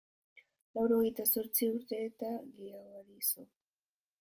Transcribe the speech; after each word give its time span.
Laurogehita 0.77 1.25
zortzi 1.35 1.69
urte 1.75 2.01
eta 2.07 2.33
geroari 2.63 3.21
so. 3.31 3.49